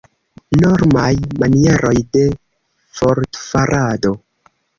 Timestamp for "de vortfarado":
2.17-4.17